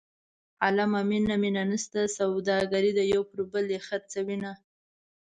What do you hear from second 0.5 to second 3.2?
عالمه مینه مینه نشته سوداګري ده